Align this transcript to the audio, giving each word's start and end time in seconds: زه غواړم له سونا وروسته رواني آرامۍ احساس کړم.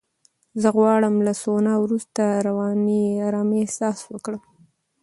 زه 0.61 0.67
غواړم 0.77 1.15
له 1.27 1.33
سونا 1.43 1.73
وروسته 1.83 2.23
رواني 2.47 3.03
آرامۍ 3.27 3.59
احساس 3.63 3.97
کړم. 4.25 4.43